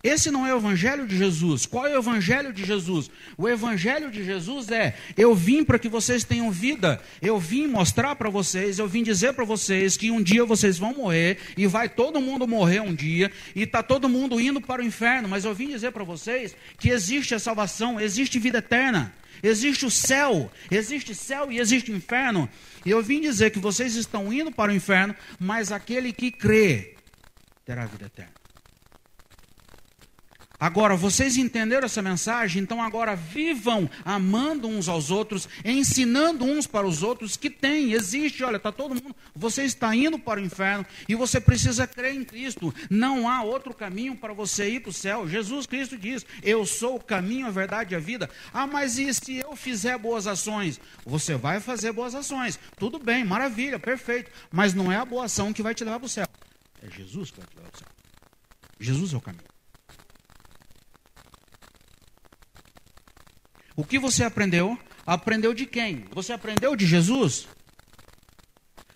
[0.07, 1.65] Esse não é o evangelho de Jesus.
[1.65, 3.11] Qual é o evangelho de Jesus?
[3.37, 7.01] O evangelho de Jesus é: eu vim para que vocês tenham vida.
[7.21, 10.93] Eu vim mostrar para vocês, eu vim dizer para vocês que um dia vocês vão
[10.93, 14.85] morrer e vai todo mundo morrer um dia e está todo mundo indo para o
[14.85, 15.27] inferno.
[15.27, 19.13] Mas eu vim dizer para vocês que existe a salvação, existe vida eterna.
[19.43, 22.49] Existe o céu, existe céu e existe inferno.
[22.85, 26.95] E eu vim dizer que vocês estão indo para o inferno, mas aquele que crê
[27.65, 28.36] terá vida eterna.
[30.59, 32.63] Agora, vocês entenderam essa mensagem?
[32.63, 38.43] Então, agora vivam amando uns aos outros, ensinando uns para os outros que tem, existe.
[38.43, 39.15] Olha, está todo mundo.
[39.35, 42.73] Você está indo para o inferno e você precisa crer em Cristo.
[42.89, 45.27] Não há outro caminho para você ir para o céu.
[45.27, 48.27] Jesus Cristo diz: Eu sou o caminho, a verdade e a vida.
[48.51, 50.81] Ah, mas e se eu fizer boas ações?
[51.05, 52.59] Você vai fazer boas ações.
[52.79, 54.31] Tudo bem, maravilha, perfeito.
[54.51, 56.25] Mas não é a boa ação que vai te levar para o céu.
[56.81, 57.87] É Jesus que vai te levar para o céu.
[58.79, 59.56] Jesus é o caminho.
[63.77, 64.77] O que você aprendeu?
[65.05, 66.05] Aprendeu de quem?
[66.11, 67.47] Você aprendeu de Jesus?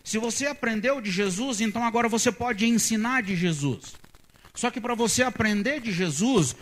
[0.03, 3.93] Se você aprendeu de Jesus, então agora você pode ensinar de Jesus.
[4.55, 6.55] Só que para você aprender de Jesus,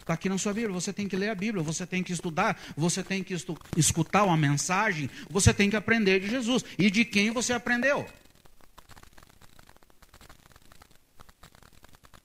[0.00, 2.58] está aqui na sua Bíblia, você tem que ler a Bíblia, você tem que estudar,
[2.74, 3.36] você tem que
[3.76, 6.64] escutar uma mensagem, você tem que aprender de Jesus.
[6.78, 8.08] E de quem você aprendeu?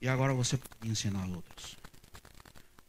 [0.01, 1.78] E agora você pode ensinar outros.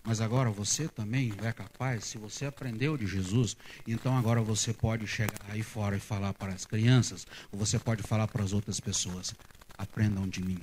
[0.05, 5.07] Mas agora você também é capaz, se você aprendeu de Jesus, então agora você pode
[5.07, 8.81] chegar aí fora e falar para as crianças, ou você pode falar para as outras
[8.81, 9.35] pessoas:
[9.77, 10.59] aprendam de mim,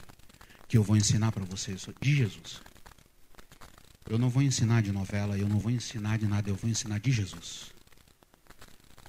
[0.68, 2.62] que eu vou ensinar para vocês de Jesus.
[4.10, 7.00] Eu não vou ensinar de novela, eu não vou ensinar de nada, eu vou ensinar
[7.00, 7.72] de Jesus.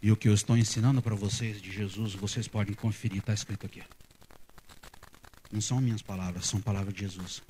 [0.03, 3.67] E o que eu estou ensinando para vocês de Jesus, vocês podem conferir, está escrito
[3.67, 3.83] aqui.
[5.51, 7.43] Não são minhas palavras, são palavras de Jesus.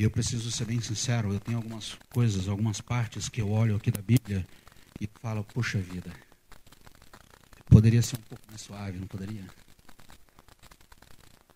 [0.00, 3.76] E eu preciso ser bem sincero, eu tenho algumas coisas, algumas partes que eu olho
[3.76, 4.46] aqui da Bíblia
[4.98, 6.10] e falo, puxa vida,
[7.68, 9.44] poderia ser um pouco mais suave, não poderia?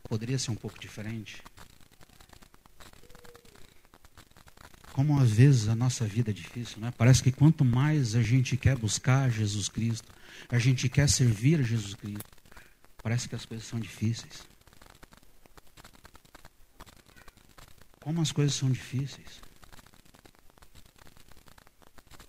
[0.03, 1.43] Poderia ser um pouco diferente?
[4.93, 6.93] Como às vezes a nossa vida é difícil, né?
[6.99, 10.13] Parece que quanto mais a gente quer buscar Jesus Cristo,
[10.51, 12.31] a gente quer servir a Jesus Cristo,
[13.03, 14.54] parece que as coisas são difíceis.
[18.05, 19.41] Como as coisas são difíceis.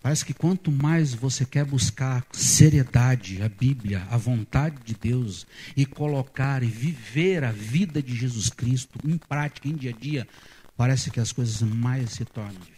[0.02, 5.46] Parece que quanto mais você quer buscar seriedade, a Bíblia, a vontade de Deus,
[5.76, 10.26] e colocar e viver a vida de Jesus Cristo em prática, em dia a dia,
[10.78, 12.75] parece que as coisas mais se tornam difíceis.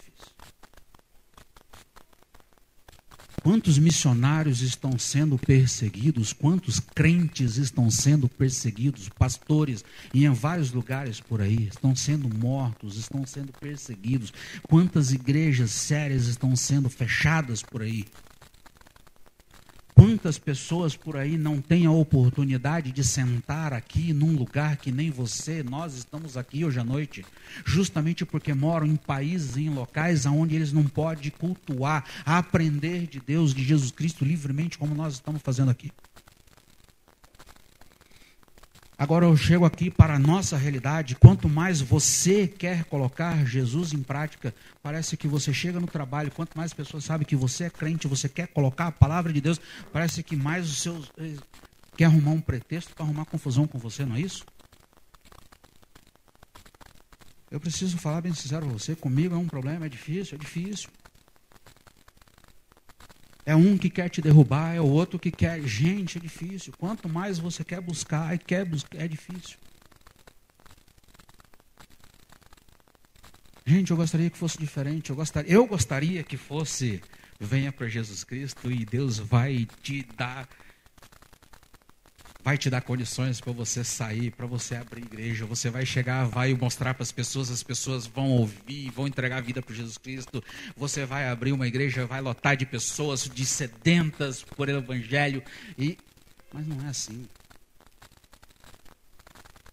[3.47, 6.33] Quantos missionários estão sendo perseguidos?
[6.33, 9.07] Quantos crentes estão sendo perseguidos?
[9.07, 14.33] Pastores em vários lugares por aí estão sendo mortos, estão sendo perseguidos.
[14.63, 18.03] Quantas igrejas sérias estão sendo fechadas por aí?
[20.07, 25.11] Quantas pessoas por aí não têm a oportunidade de sentar aqui num lugar que nem
[25.11, 27.25] você, nós estamos aqui hoje à noite,
[27.65, 33.53] justamente porque moram em países em locais onde eles não podem cultuar, aprender de Deus,
[33.53, 35.91] de Jesus Cristo livremente, como nós estamos fazendo aqui.
[38.99, 41.15] Agora eu chego aqui para a nossa realidade.
[41.15, 46.31] Quanto mais você quer colocar Jesus em prática, parece que você chega no trabalho.
[46.31, 49.61] Quanto mais pessoas sabem que você é crente, você quer colocar a palavra de Deus,
[49.93, 51.11] parece que mais os seus.
[51.19, 51.35] Eh,
[51.95, 54.43] quer arrumar um pretexto para arrumar confusão com você, não é isso?
[57.51, 58.95] Eu preciso falar bem sincero com você.
[58.95, 60.89] Comigo é um problema, é difícil, é difícil.
[63.47, 65.61] É um que quer te derrubar, é o outro que quer.
[65.61, 66.73] Gente, é difícil.
[66.77, 69.57] Quanto mais você quer buscar quer buscar, é difícil.
[73.65, 75.11] Gente, eu gostaria que fosse diferente.
[75.11, 77.01] Eu gostaria, eu gostaria que fosse
[77.39, 80.49] venha para Jesus Cristo e Deus vai te dar
[82.47, 85.45] vai te dar condições para você sair, para você abrir igreja.
[85.45, 89.41] Você vai chegar, vai mostrar para as pessoas, as pessoas vão ouvir, vão entregar a
[89.41, 90.41] vida para Jesus Cristo.
[90.77, 95.43] Você vai abrir uma igreja, vai lotar de pessoas de sedentas por evangelho
[95.77, 95.97] e
[96.53, 97.27] mas não é assim.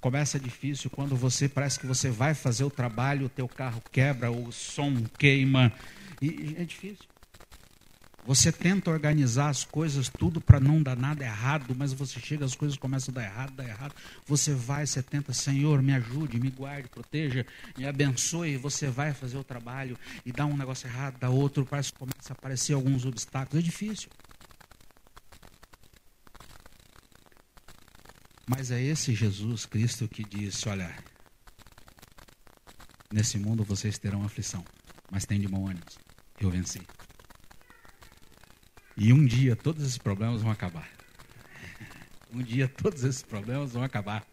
[0.01, 4.33] Começa difícil quando você parece que você vai fazer o trabalho, o teu carro quebra,
[4.33, 5.73] o som queima
[6.21, 7.14] e é difícil.
[8.27, 12.55] Você tenta organizar as coisas tudo para não dar nada errado, mas você chega, as
[12.55, 13.95] coisas começam a dar errado, dar errado.
[14.27, 17.47] Você vai, você tenta, Senhor, me ajude, me guarde, proteja,
[17.77, 18.57] me abençoe.
[18.57, 22.31] Você vai fazer o trabalho e dá um negócio errado, dá outro, parece que começa
[22.31, 23.63] a aparecer alguns obstáculos.
[23.63, 24.09] É difícil.
[28.47, 30.95] Mas é esse Jesus Cristo que disse: Olha,
[33.13, 34.65] nesse mundo vocês terão aflição,
[35.11, 35.85] mas tem de bom ânimo.
[36.41, 36.81] Eu venci.
[38.97, 40.89] E um dia todos esses problemas vão acabar.
[42.33, 44.25] Um dia todos esses problemas vão acabar.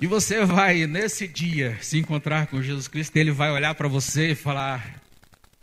[0.00, 4.32] E você vai, nesse dia, se encontrar com Jesus Cristo, ele vai olhar para você
[4.32, 5.00] e falar: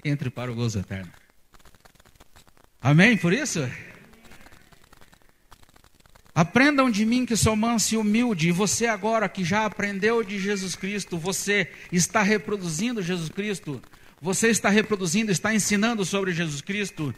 [0.04, 1.12] entre para o gozo eterno.
[2.82, 3.18] Amém?
[3.18, 3.70] Por isso?
[6.34, 8.48] Aprendam de mim que sou manso e humilde.
[8.48, 13.82] E você agora que já aprendeu de Jesus Cristo, você está reproduzindo Jesus Cristo.
[14.22, 17.12] Você está reproduzindo, está ensinando sobre Jesus Cristo.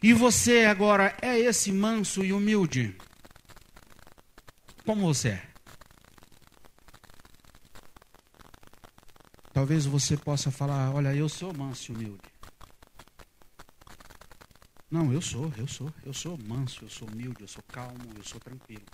[0.00, 2.96] E você agora é esse manso e humilde.
[4.84, 5.48] Como você é?
[9.52, 12.36] Talvez você possa falar: Olha, eu sou manso e humilde.
[14.88, 18.22] Não, eu sou, eu sou, eu sou manso, eu sou humilde, eu sou calmo, eu
[18.22, 18.84] sou tranquilo.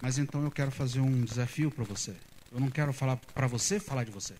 [0.00, 2.16] Mas então eu quero fazer um desafio para você.
[2.50, 4.34] Eu não quero falar para você falar de você.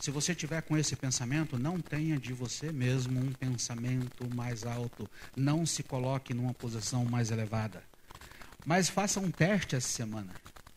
[0.00, 5.10] Se você tiver com esse pensamento, não tenha de você mesmo um pensamento mais alto.
[5.34, 7.82] Não se coloque numa posição mais elevada.
[8.64, 10.32] Mas faça um teste essa semana.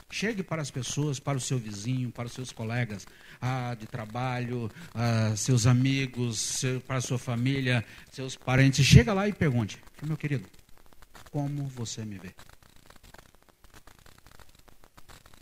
[0.09, 3.05] Chegue para as pessoas, para o seu vizinho, para os seus colegas
[3.39, 8.84] ah, de trabalho, ah, seus amigos, seu, para a sua família, seus parentes.
[8.84, 10.49] Chega lá e pergunte: Meu querido,
[11.30, 12.34] como você me vê?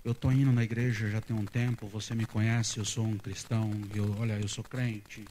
[0.03, 3.17] Eu estou indo na igreja já tem um tempo, você me conhece, eu sou um
[3.17, 5.25] cristão, eu, olha, eu sou crente.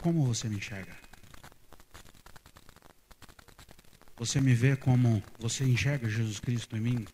[0.00, 0.96] Como você me enxerga?
[4.18, 5.22] Você me vê como.
[5.38, 7.06] Você enxerga Jesus Cristo em mim?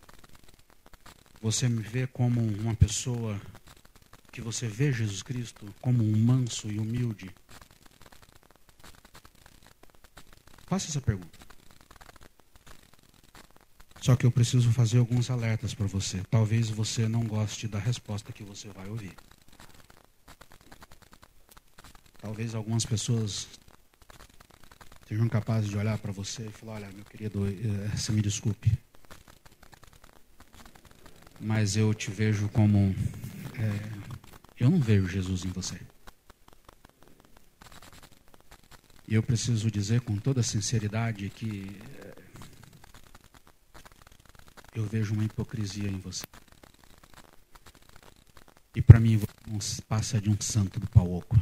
[1.40, 3.40] Você me vê como uma pessoa
[4.32, 7.32] que você vê Jesus Cristo como um manso e humilde?
[10.68, 11.45] Faça essa pergunta.
[14.06, 16.22] Só que eu preciso fazer alguns alertas para você.
[16.30, 19.10] Talvez você não goste da resposta que você vai ouvir.
[22.20, 23.48] Talvez algumas pessoas
[25.08, 28.70] sejam capazes de olhar para você e falar: Olha, meu querido, eh, você me desculpe,
[31.40, 32.94] mas eu te vejo como.
[33.58, 33.90] É,
[34.60, 35.80] eu não vejo Jesus em você.
[39.08, 41.74] E eu preciso dizer com toda sinceridade que
[44.76, 46.24] eu vejo uma hipocrisia em você.
[48.74, 51.36] E para mim você passa de um santo do pau oco.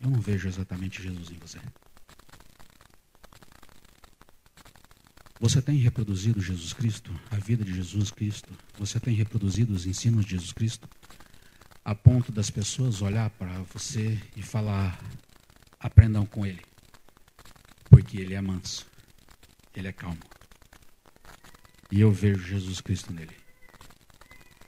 [0.00, 1.58] Eu não vejo exatamente Jesus em você.
[5.38, 8.50] Você tem reproduzido Jesus Cristo, a vida de Jesus Cristo?
[8.78, 10.88] Você tem reproduzido os ensinos de Jesus Cristo?
[11.84, 14.98] A ponto das pessoas olhar para você e falar:
[15.78, 16.62] aprendam com ele.
[17.90, 18.86] Porque ele é manso,
[19.74, 20.31] ele é calmo.
[21.92, 23.36] E eu vejo Jesus Cristo nele.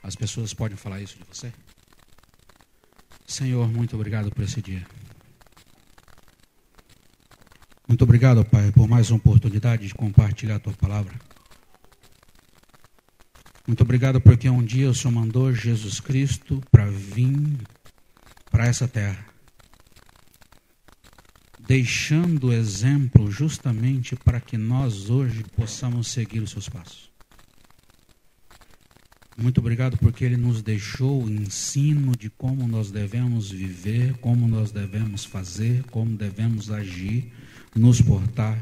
[0.03, 1.51] As pessoas podem falar isso de você?
[3.27, 4.87] Senhor, muito obrigado por esse dia.
[7.89, 11.18] Muito obrigado, Pai, por mais uma oportunidade de compartilhar a tua palavra.
[13.66, 17.57] Muito obrigado porque um dia o Senhor mandou Jesus Cristo para vir
[18.51, 19.25] para essa terra,
[21.59, 27.14] deixando exemplo justamente para que nós hoje possamos seguir os seus passos.
[29.45, 34.72] Muito obrigado porque ele nos deixou o ensino de como nós devemos viver, como nós
[34.72, 37.30] devemos fazer, como devemos agir,
[37.76, 38.59] nos portar.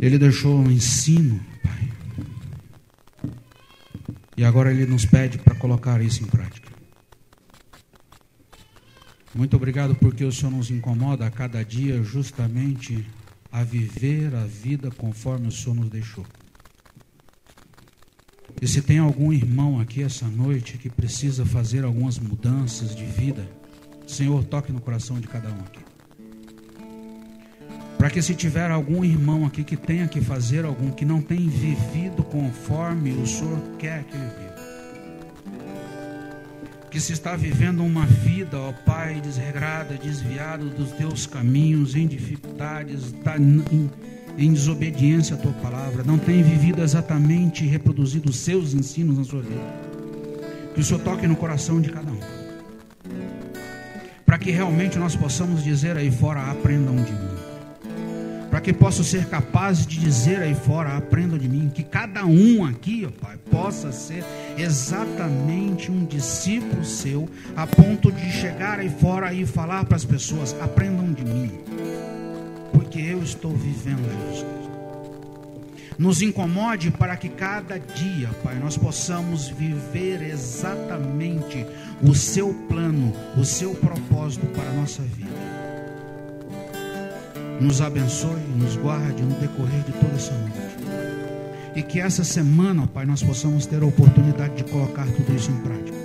[0.00, 1.92] Ele deixou o ensino, Pai.
[4.38, 6.72] E agora ele nos pede para colocar isso em prática.
[9.34, 13.06] Muito obrigado porque o Senhor nos incomoda a cada dia justamente
[13.52, 16.24] a viver a vida conforme o Senhor nos deixou.
[18.60, 23.48] E se tem algum irmão aqui essa noite que precisa fazer algumas mudanças de vida,
[24.06, 25.80] Senhor, toque no coração de cada um aqui.
[27.96, 31.48] Para que se tiver algum irmão aqui que tenha que fazer algum, que não tem
[31.48, 34.50] vivido conforme o Senhor quer que ele viva.
[36.90, 43.04] Que se está vivendo uma vida, ó Pai, desregrada, desviado dos teus caminhos, em dificuldades,
[43.04, 43.90] está em
[44.40, 49.24] em desobediência à tua palavra, não tem vivido exatamente e reproduzido os seus ensinos na
[49.24, 49.60] sua vida.
[50.74, 52.18] Que o Senhor toque no coração de cada um.
[54.24, 57.28] Para que realmente nós possamos dizer aí fora: aprendam de mim.
[58.48, 61.68] Para que possa ser capaz de dizer aí fora: aprendam de mim.
[61.68, 64.24] Que cada um aqui, ó Pai, possa ser
[64.56, 70.56] exatamente um discípulo seu, a ponto de chegar aí fora e falar para as pessoas:
[70.62, 71.50] aprendam de mim
[72.90, 74.44] porque eu estou vivendo Jesus.
[75.96, 81.64] Nos incomode para que cada dia, Pai, nós possamos viver exatamente
[82.02, 85.30] o seu plano, o seu propósito para a nossa vida.
[87.60, 90.56] Nos abençoe, nos guarde no decorrer de toda essa noite.
[91.76, 95.58] E que essa semana, Pai, nós possamos ter a oportunidade de colocar tudo isso em
[95.58, 95.98] prática.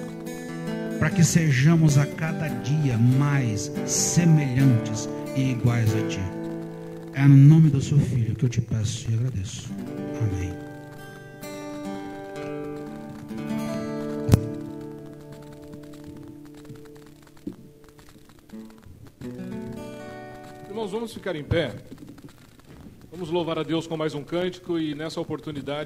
[0.99, 6.44] Para que sejamos a cada dia mais semelhantes e iguais a Ti.
[7.17, 9.69] É no nome do seu filho que eu te peço e agradeço.
[10.19, 10.53] Amém.
[20.67, 21.73] Irmãos, vamos ficar em pé.
[23.09, 25.83] Vamos louvar a Deus com mais um cântico e nessa oportunidade.